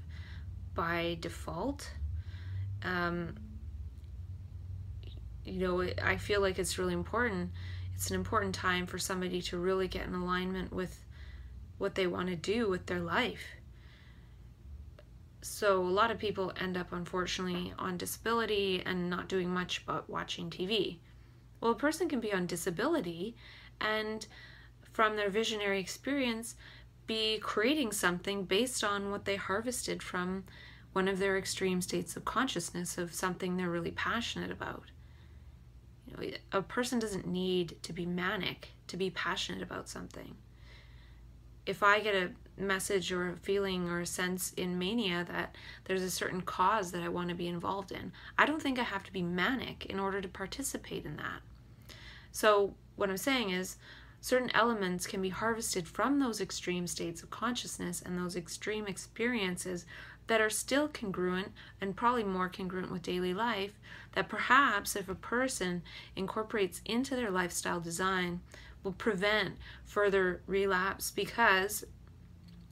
[0.74, 1.90] by default
[2.82, 3.34] um,
[5.44, 7.50] you know, I feel like it's really important.
[7.94, 11.04] It's an important time for somebody to really get in alignment with
[11.78, 13.42] what they want to do with their life.
[15.40, 20.10] So, a lot of people end up, unfortunately, on disability and not doing much but
[20.10, 20.98] watching TV.
[21.60, 23.36] Well, a person can be on disability
[23.80, 24.26] and,
[24.92, 26.56] from their visionary experience,
[27.06, 30.44] be creating something based on what they harvested from
[30.98, 34.82] one of their extreme states of consciousness of something they're really passionate about.
[36.04, 40.34] You know, a person doesn't need to be manic to be passionate about something.
[41.66, 46.02] If I get a message or a feeling or a sense in mania that there's
[46.02, 49.04] a certain cause that I want to be involved in, I don't think I have
[49.04, 51.42] to be manic in order to participate in that.
[52.32, 53.76] So, what I'm saying is,
[54.20, 59.86] certain elements can be harvested from those extreme states of consciousness and those extreme experiences
[60.28, 63.72] that are still congruent and probably more congruent with daily life
[64.12, 65.82] that perhaps if a person
[66.14, 68.40] incorporates into their lifestyle design
[68.82, 71.84] will prevent further relapse because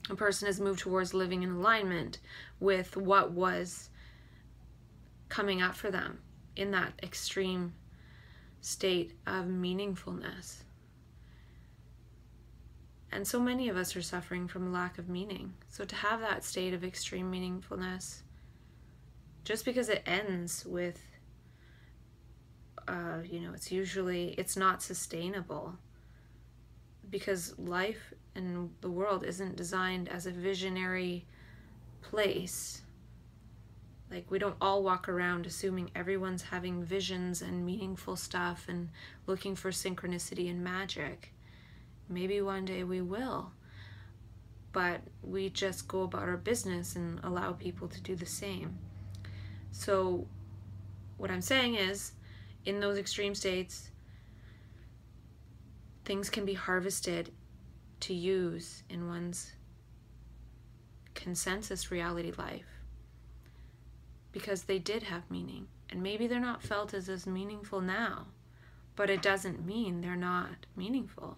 [0.09, 2.19] a person has moved towards living in alignment
[2.59, 3.89] with what was
[5.29, 6.19] coming up for them
[6.55, 7.73] in that extreme
[8.61, 10.63] state of meaningfulness.
[13.11, 15.53] And so many of us are suffering from lack of meaning.
[15.69, 18.21] So to have that state of extreme meaningfulness,
[19.45, 21.01] just because it ends with,
[22.87, 25.75] uh, you know, it's usually, it's not sustainable.
[27.09, 31.25] Because life and the world isn't designed as a visionary
[32.01, 32.81] place.
[34.11, 38.89] Like, we don't all walk around assuming everyone's having visions and meaningful stuff and
[39.25, 41.33] looking for synchronicity and magic
[42.09, 43.51] Maybe one day we will.
[44.71, 48.77] But we just go about our business and allow people to do the same.
[49.71, 50.27] So,
[51.17, 52.13] what I'm saying is,
[52.65, 53.89] in those extreme states,
[56.05, 57.31] things can be harvested
[58.01, 59.51] to use in one's
[61.15, 62.77] consensus reality life
[64.31, 65.67] because they did have meaning.
[65.89, 68.27] And maybe they're not felt as as meaningful now,
[68.95, 71.37] but it doesn't mean they're not meaningful.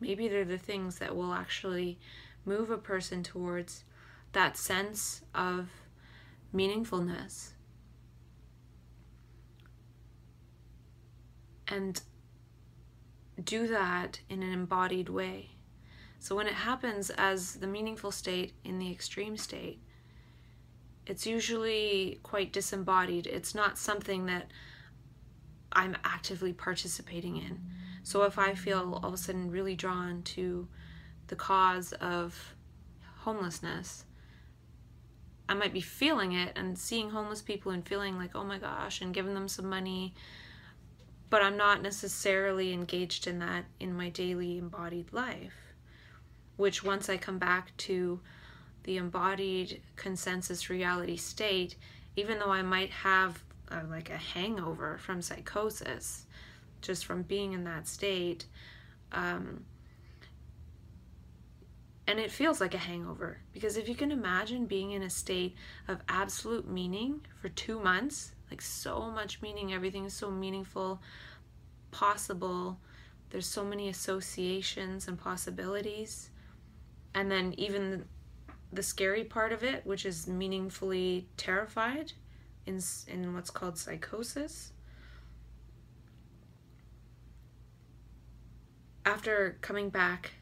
[0.00, 1.98] Maybe they're the things that will actually
[2.44, 3.84] move a person towards
[4.32, 5.68] that sense of
[6.54, 7.50] meaningfulness.
[11.66, 12.00] And
[13.42, 15.50] do that in an embodied way.
[16.18, 19.80] So when it happens as the meaningful state in the extreme state,
[21.06, 23.26] it's usually quite disembodied.
[23.26, 24.50] It's not something that
[25.72, 27.60] I'm actively participating in.
[28.02, 30.68] So if I feel all of a sudden really drawn to
[31.26, 32.54] the cause of
[33.18, 34.04] homelessness,
[35.48, 39.00] I might be feeling it and seeing homeless people and feeling like, oh my gosh,
[39.00, 40.14] and giving them some money.
[41.30, 45.54] But I'm not necessarily engaged in that in my daily embodied life.
[46.56, 48.20] Which, once I come back to
[48.84, 51.76] the embodied consensus reality state,
[52.16, 56.26] even though I might have a, like a hangover from psychosis,
[56.82, 58.46] just from being in that state,
[59.12, 59.64] um,
[62.06, 65.54] and it feels like a hangover because if you can imagine being in a state
[65.88, 71.02] of absolute meaning for two months, like so much meaning, everything is so meaningful,
[71.90, 72.78] possible,
[73.30, 76.30] there's so many associations and possibilities.
[77.14, 78.06] And then even
[78.72, 82.12] the scary part of it, which is meaningfully terrified
[82.66, 84.72] in, in what's called psychosis.
[89.08, 90.32] After coming back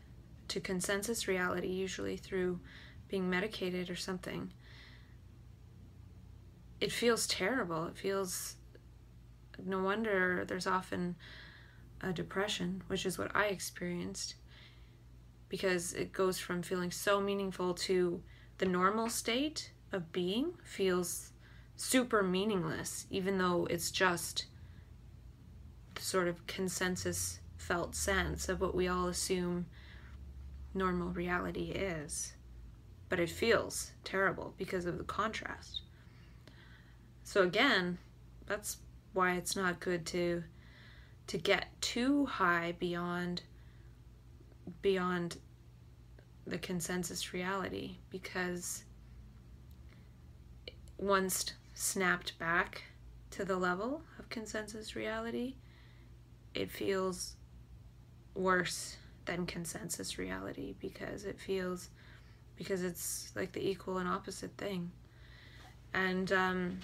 [0.48, 2.58] to consensus reality, usually through
[3.06, 4.52] being medicated or something,
[6.80, 7.86] it feels terrible.
[7.86, 8.56] It feels
[9.64, 11.14] no wonder there's often
[12.00, 14.34] a depression, which is what I experienced,
[15.48, 18.20] because it goes from feeling so meaningful to
[18.58, 21.30] the normal state of being feels
[21.76, 24.46] super meaningless, even though it's just
[26.00, 29.66] sort of consensus felt sense of what we all assume
[30.72, 32.32] normal reality is.
[33.08, 35.80] But it feels terrible because of the contrast.
[37.24, 37.98] So again,
[38.46, 38.76] that's
[39.12, 40.44] why it's not good to
[41.26, 43.42] to get too high beyond
[44.80, 45.38] beyond
[46.46, 48.84] the consensus reality because
[50.98, 52.84] once snapped back
[53.30, 55.56] to the level of consensus reality,
[56.54, 57.34] it feels
[58.36, 61.90] worse than consensus reality because it feels
[62.56, 64.90] because it's like the equal and opposite thing.
[65.92, 66.78] And um,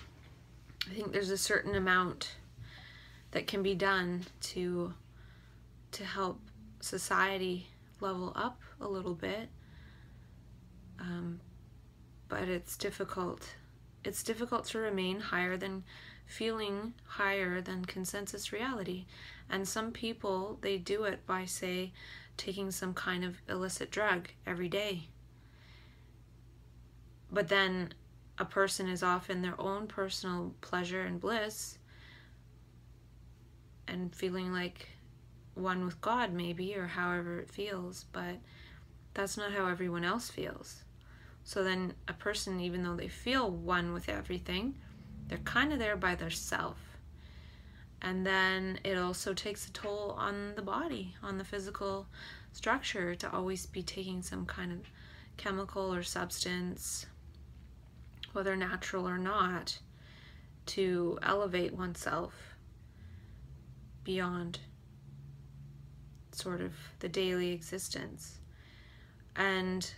[0.90, 2.34] i think there's a certain amount
[3.30, 4.94] that can be done to
[5.92, 6.40] to help
[6.80, 7.66] society
[8.00, 9.48] level up a little bit.
[11.00, 11.40] Um,
[12.28, 13.54] but it's difficult
[14.04, 15.84] it's difficult to remain higher than
[16.26, 19.04] feeling higher than consensus reality
[19.52, 21.92] and some people they do it by say
[22.36, 25.08] taking some kind of illicit drug every day.
[27.30, 27.92] But then
[28.38, 31.78] a person is off in their own personal pleasure and bliss
[33.86, 34.88] and feeling like
[35.54, 38.36] one with God, maybe, or however it feels, but
[39.12, 40.84] that's not how everyone else feels.
[41.44, 44.76] So then a person, even though they feel one with everything,
[45.28, 46.80] they're kind of there by themselves.
[48.02, 52.08] And then it also takes a toll on the body, on the physical
[52.52, 54.80] structure, to always be taking some kind of
[55.36, 57.06] chemical or substance,
[58.32, 59.78] whether natural or not,
[60.66, 62.56] to elevate oneself
[64.02, 64.58] beyond
[66.32, 68.40] sort of the daily existence.
[69.36, 69.92] And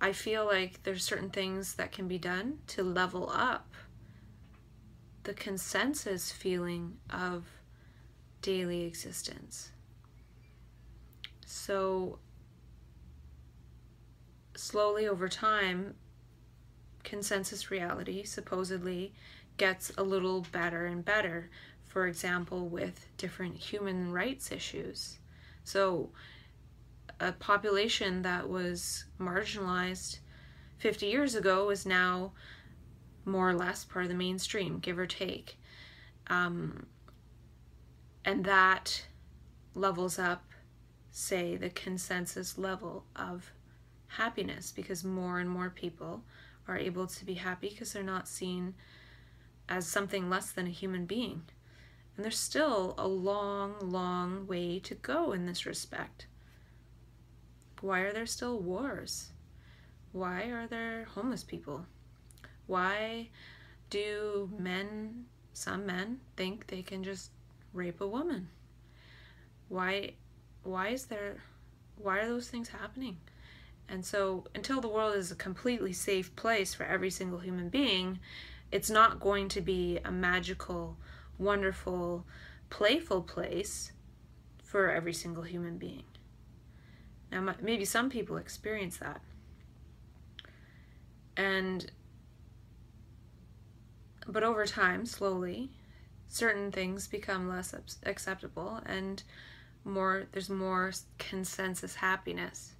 [0.00, 3.73] I feel like there's certain things that can be done to level up
[5.24, 7.44] the consensus feeling of
[8.42, 9.70] daily existence.
[11.46, 12.18] So,
[14.54, 15.94] slowly over time,
[17.02, 19.12] consensus reality supposedly
[19.56, 21.48] gets a little better and better.
[21.86, 25.18] For example, with different human rights issues.
[25.64, 26.10] So,
[27.20, 30.18] a population that was marginalized
[30.78, 32.32] 50 years ago is now
[33.26, 35.56] more or less part of the mainstream, give or take.
[36.28, 36.86] Um,
[38.24, 39.06] and that
[39.74, 40.44] levels up,
[41.10, 43.52] say, the consensus level of
[44.08, 46.22] happiness because more and more people
[46.66, 48.74] are able to be happy because they're not seen
[49.68, 51.42] as something less than a human being.
[52.16, 56.26] And there's still a long, long way to go in this respect.
[57.80, 59.32] Why are there still wars?
[60.12, 61.86] Why are there homeless people?
[62.66, 63.28] Why
[63.90, 67.30] do men, some men, think they can just
[67.72, 68.48] rape a woman?
[69.68, 70.14] Why,
[70.62, 71.42] why is there,
[71.96, 73.18] why are those things happening?
[73.88, 78.18] And so, until the world is a completely safe place for every single human being,
[78.72, 80.96] it's not going to be a magical,
[81.38, 82.24] wonderful,
[82.70, 83.92] playful place
[84.62, 86.04] for every single human being.
[87.30, 89.20] Now, maybe some people experience that.
[91.36, 91.90] And
[94.26, 95.70] but over time, slowly,
[96.28, 99.22] certain things become less acceptable and
[99.84, 102.74] more there's more consensus happiness.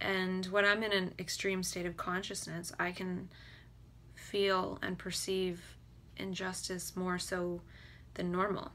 [0.00, 3.28] And when I'm in an extreme state of consciousness, I can
[4.14, 5.76] feel and perceive
[6.16, 7.60] injustice more so
[8.14, 8.72] than normal.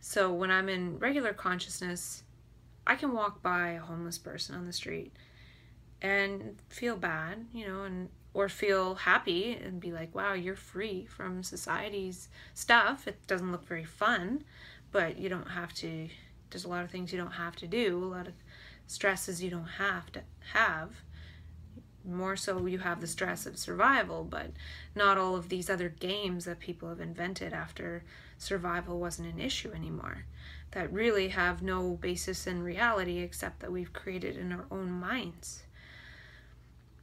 [0.00, 2.24] So when I'm in regular consciousness,
[2.86, 5.12] I can walk by a homeless person on the street
[6.00, 11.06] and feel bad, you know, and or feel happy and be like, wow, you're free
[11.06, 13.08] from society's stuff.
[13.08, 14.44] It doesn't look very fun,
[14.92, 16.08] but you don't have to,
[16.50, 18.34] there's a lot of things you don't have to do, a lot of
[18.86, 20.22] stresses you don't have to
[20.52, 20.90] have.
[22.04, 24.52] More so, you have the stress of survival, but
[24.94, 28.02] not all of these other games that people have invented after
[28.38, 30.24] survival wasn't an issue anymore,
[30.70, 35.64] that really have no basis in reality except that we've created in our own minds.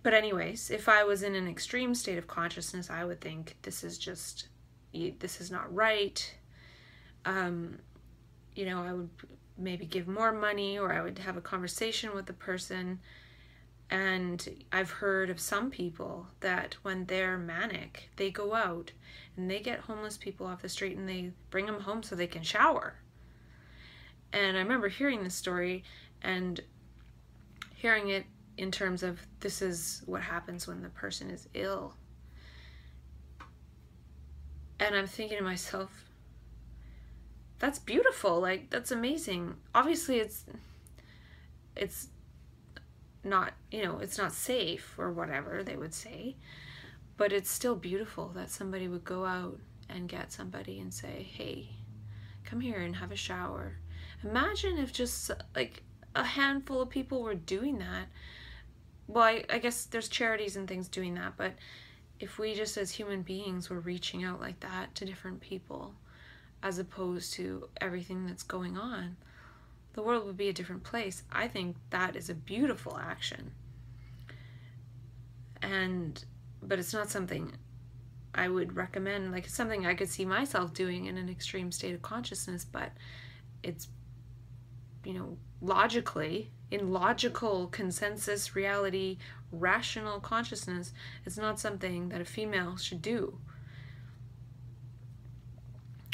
[0.06, 3.84] But, anyways, if I was in an extreme state of consciousness, I would think this
[3.84, 4.49] is just,
[4.93, 6.36] this is not right.
[7.26, 7.80] Um,
[8.53, 9.10] you know, I would
[9.58, 12.99] maybe give more money or I would have a conversation with the person.
[13.89, 18.91] And I've heard of some people that when they're manic, they go out
[19.36, 22.28] and they get homeless people off the street and they bring them home so they
[22.28, 22.93] can shower.
[24.32, 25.84] And I remember hearing this story
[26.22, 26.62] and
[27.74, 28.26] hearing it
[28.58, 31.95] in terms of this is what happens when the person is ill.
[34.80, 36.06] And I'm thinking to myself,
[37.60, 38.39] that's beautiful.
[38.39, 39.56] Like that's amazing.
[39.74, 40.45] Obviously it's
[41.76, 42.08] it's
[43.24, 46.36] not, you know, it's not safe or whatever they would say,
[47.18, 51.70] but it's still beautiful that somebody would go out and get somebody and say, "Hey,
[52.43, 53.78] come here and have a shower."
[54.24, 55.84] Imagine if just like
[56.16, 58.08] a handful of people were doing that
[59.08, 61.53] well, I, I guess there's charities and things doing that, but
[62.20, 65.93] if we just as human beings were reaching out like that to different people,
[66.64, 69.18] as opposed to everything that's going on,
[69.93, 71.24] the world would be a different place.
[71.32, 73.51] I think that is a beautiful action.
[75.62, 76.24] And,
[76.62, 77.53] but it's not something
[78.34, 79.32] I would recommend.
[79.32, 82.91] Like, it's something I could see myself doing in an extreme state of consciousness, but
[83.64, 83.88] it's,
[85.03, 89.18] you know, logically in logical consensus reality
[89.51, 90.93] rational consciousness
[91.26, 93.38] it's not something that a female should do.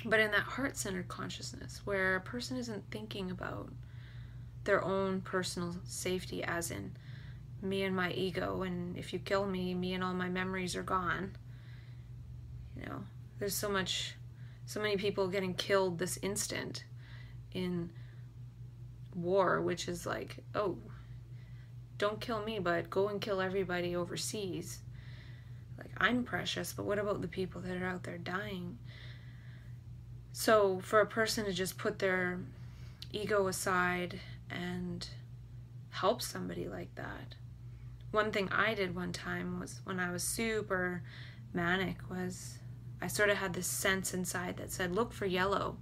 [0.04, 3.72] But in that heart-centered consciousness where a person isn't thinking about
[4.64, 6.96] their own personal safety as in
[7.62, 10.84] me and my ego and if you kill me me and all my memories are
[10.84, 11.36] gone
[12.76, 13.04] you know
[13.40, 14.16] there's so much
[14.66, 16.84] so many people getting killed this instant
[17.54, 17.92] in
[19.16, 20.78] war, which is like, oh,
[21.98, 24.80] don't kill me, but go and kill everybody overseas.
[25.78, 28.78] Like, I'm precious, but what about the people that are out there dying?
[30.34, 32.40] So, for a person to just put their
[33.12, 35.08] ego aside and
[35.90, 37.36] help somebody like that.
[38.12, 41.04] One thing I did one time was when I was super
[41.54, 42.58] manic was
[43.02, 45.78] I sort of had this sense inside that said, look for yellow.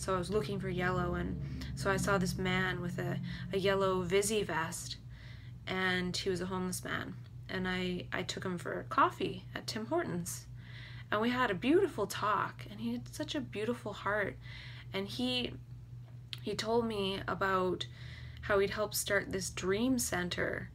[0.00, 1.38] So I was looking for yellow, and
[1.74, 3.20] so I saw this man with a,
[3.52, 4.96] a yellow Visi vest,
[5.66, 7.14] and he was a homeless man.
[7.50, 10.46] And I, I took him for coffee at Tim Hortons.
[11.12, 14.38] And we had a beautiful talk, and he had such a beautiful heart.
[14.94, 15.52] And he
[16.40, 17.86] he told me about
[18.40, 20.70] how he'd helped start this dream center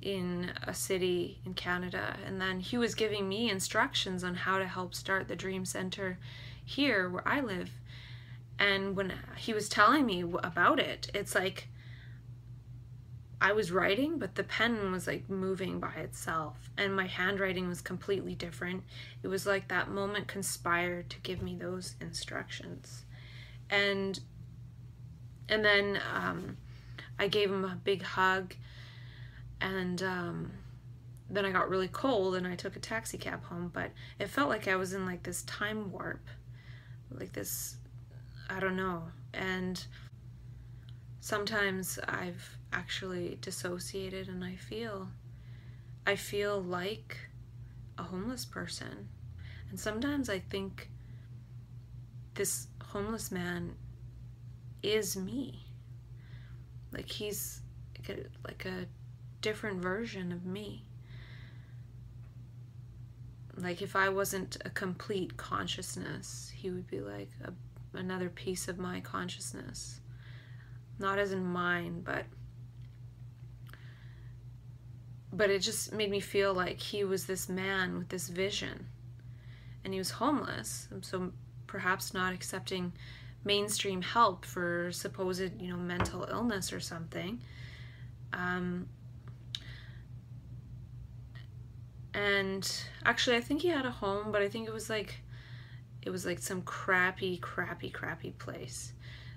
[0.00, 2.16] in a city in Canada.
[2.24, 6.18] And then he was giving me instructions on how to help start the dream center
[6.64, 7.70] here where I live
[8.60, 11.66] and when he was telling me about it it's like
[13.42, 17.80] I was writing, but the pen was like moving by itself, and my handwriting was
[17.80, 18.84] completely different.
[19.22, 23.06] It was like that moment conspired to give me those instructions,
[23.70, 24.20] and
[25.48, 26.58] and then um,
[27.18, 28.54] I gave him a big hug,
[29.62, 30.52] and um,
[31.30, 33.70] then I got really cold, and I took a taxi cab home.
[33.72, 36.28] But it felt like I was in like this time warp,
[37.10, 37.76] like this
[38.50, 39.04] I don't know.
[39.32, 39.82] And
[41.20, 45.08] sometimes I've actually dissociated and I feel
[46.06, 47.16] I feel like
[47.96, 49.08] a homeless person.
[49.68, 50.90] And sometimes I think
[52.34, 53.74] this homeless man
[54.82, 55.66] is me.
[56.92, 57.60] Like he's
[57.96, 58.86] like a, like a
[59.42, 60.84] different version of me.
[63.56, 67.52] Like if I wasn't a complete consciousness, he would be like a
[67.94, 70.00] another piece of my consciousness.
[70.98, 72.24] Not as in mine, but
[75.32, 78.86] but it just made me feel like he was this man with this vision
[79.84, 81.30] and he was homeless so
[81.68, 82.92] perhaps not accepting
[83.44, 87.40] mainstream help for supposed you know mental illness or something
[88.32, 88.88] um,
[92.14, 92.70] and
[93.04, 95.20] actually, I think he had a home, but I think it was like
[96.02, 98.92] it was like some crappy, crappy, crappy place,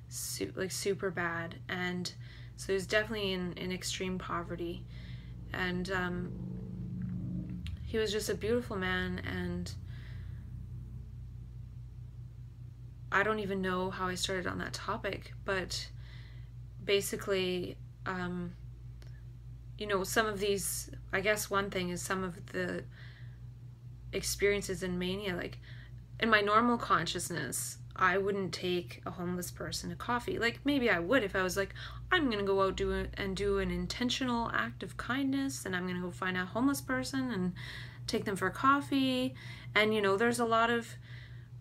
[0.09, 1.55] Su- like super bad.
[1.67, 2.11] And
[2.55, 4.83] so he was definitely in, in extreme poverty.
[5.51, 6.31] And um,
[7.85, 9.21] he was just a beautiful man.
[9.25, 9.71] And
[13.11, 15.89] I don't even know how I started on that topic, but
[16.83, 18.53] basically, um,
[19.77, 22.83] you know, some of these, I guess one thing is some of the
[24.13, 25.59] experiences in mania, like
[26.19, 30.39] in my normal consciousness, I wouldn't take a homeless person to coffee.
[30.39, 31.73] Like maybe I would if I was like,
[32.11, 36.01] I'm gonna go out do and do an intentional act of kindness, and I'm gonna
[36.01, 37.53] go find a homeless person and
[38.07, 39.35] take them for coffee.
[39.75, 40.87] And you know, there's a lot of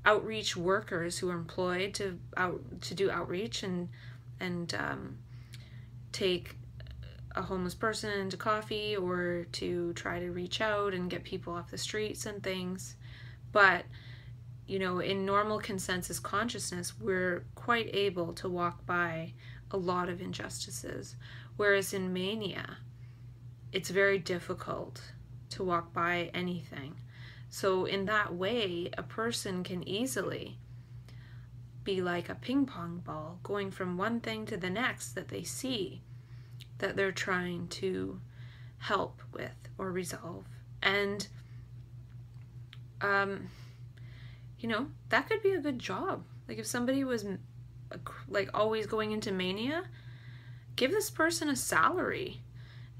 [0.05, 3.89] outreach workers who are employed to out to do outreach and
[4.41, 5.19] and um,
[6.13, 6.57] take
[7.35, 11.71] a homeless person to coffee or to try to reach out and get people off
[11.71, 12.97] the streets and things.
[13.53, 13.85] But
[14.73, 19.35] you know, in normal consensus consciousness, we're quite able to walk by
[19.71, 21.15] a lot of injustices.
[21.59, 22.79] Whereas in mania,
[23.71, 25.03] it's very difficult
[25.51, 26.95] to walk by anything.
[27.51, 30.57] So, in that way, a person can easily
[31.85, 35.43] be like a ping pong ball, going from one thing to the next that they
[35.43, 36.01] see
[36.79, 38.23] that they're trying to
[38.79, 40.47] help with or resolve.
[40.83, 41.29] And,
[43.03, 43.51] um,
[44.63, 46.25] you know, that could be a good job.
[46.49, 47.27] Like if somebody was
[48.29, 49.85] like always going into mania,
[50.77, 52.41] give this person a salary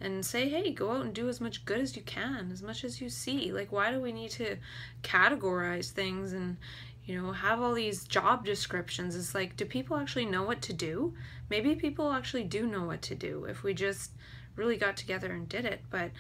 [0.01, 2.83] and say, hey, go out and do as much good as you can, as much
[2.83, 3.53] as you see.
[3.53, 4.57] Like, why do we need to
[5.03, 6.57] categorize things and,
[7.05, 9.15] you know, have all these job descriptions?
[9.15, 11.15] It's like, do people actually know what to do?
[11.49, 14.11] Maybe people actually do know what to do if we just
[14.57, 15.83] really got together and did it.
[15.89, 16.11] But,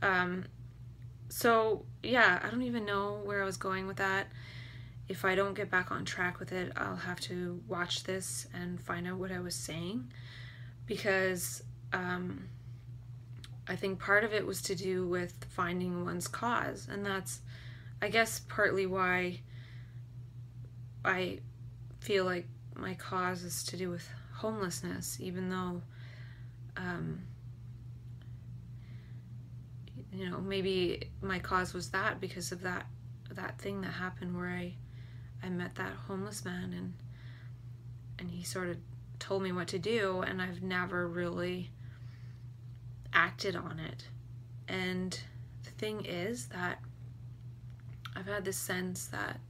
[0.00, 0.44] um,
[1.28, 4.28] so yeah, I don't even know where I was going with that.
[5.08, 8.80] If I don't get back on track with it, I'll have to watch this and
[8.80, 10.10] find out what I was saying
[10.86, 12.48] because um,
[13.68, 17.40] I think part of it was to do with finding one's cause, and that's,
[18.00, 19.40] I guess, partly why
[21.04, 21.40] I
[22.00, 25.82] feel like my cause is to do with homelessness, even though.
[26.76, 27.20] Um,
[30.14, 32.86] you know maybe my cause was that because of that
[33.32, 34.74] that thing that happened where I
[35.44, 36.94] I met that homeless man and
[38.18, 38.78] and he sort of
[39.18, 41.70] told me what to do and I've never really
[43.12, 44.08] acted on it.
[44.68, 45.18] And
[45.64, 46.80] the thing is that
[48.16, 49.40] I've had this sense that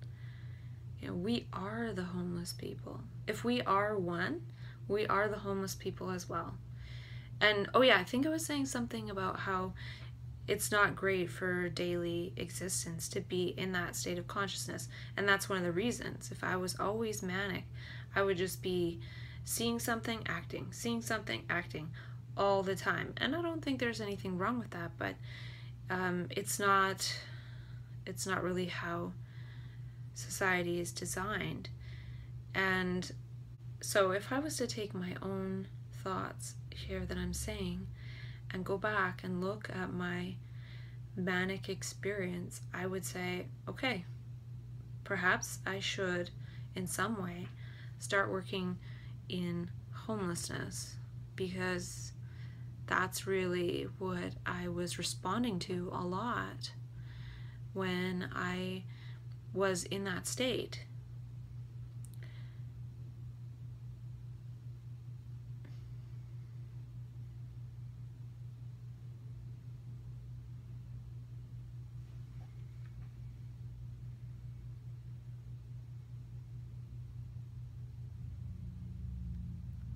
[1.01, 3.01] you know we are the homeless people.
[3.27, 4.43] If we are one,
[4.89, 6.55] we are the homeless people as well.
[7.41, 9.75] And oh yeah, I think I was saying something about how
[10.47, 14.89] it's not great for daily existence to be in that state of consciousness.
[15.17, 16.31] And that's one of the reasons.
[16.31, 17.65] If I was always manic,
[18.15, 19.01] I would just be
[19.45, 21.91] seeing something, acting, seeing something, acting
[22.37, 23.15] all the time.
[23.17, 25.15] And I don't think there's anything wrong with that, but
[25.91, 27.17] um, it's not
[28.07, 29.13] it's not really how
[30.15, 31.71] society is designed.
[32.55, 33.11] And
[33.81, 35.69] so if I was to take my own
[36.03, 37.87] thoughts here that I'm saying
[38.55, 40.37] and go back and look at my
[41.17, 44.05] manic experience, I would say, okay,
[45.03, 46.31] perhaps I should,
[46.75, 47.49] in some way,
[47.99, 48.79] start working
[49.29, 50.95] in homelessness
[51.35, 52.13] because
[52.87, 56.73] that's really what I was responding to a lot
[57.73, 58.85] when I
[59.53, 60.85] was in that state.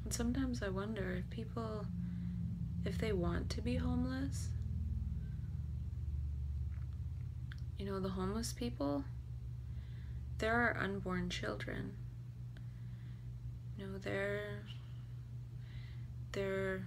[0.09, 1.85] And sometimes I wonder if people,
[2.87, 4.49] if they want to be homeless,
[7.79, 9.05] you know, the homeless people,
[10.39, 11.93] there are unborn children.
[13.77, 14.63] You know, they're,
[16.33, 16.87] they're,